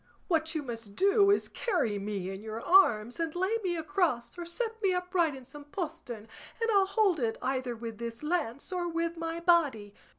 What 0.27 0.55
you 0.55 0.63
must 0.63 0.95
do 0.95 1.29
is 1.29 1.47
carry 1.47 1.99
me 1.99 2.31
in 2.31 2.41
your 2.41 2.59
arms, 2.59 3.19
and 3.19 3.35
lay 3.35 3.59
me 3.63 3.75
across 3.75 4.35
or 4.35 4.45
set 4.47 4.81
me 4.81 4.93
upright 4.95 5.35
in 5.35 5.45
some 5.45 5.65
postern, 5.65 6.27
and 6.59 6.71
I'll 6.71 6.87
hold 6.87 7.19
it 7.19 7.37
either 7.39 7.75
with 7.75 7.99
this 7.99 8.23
lance 8.23 8.71
or 8.71 8.87
with 8.89 9.15
my 9.15 9.39
body." 9.39 9.93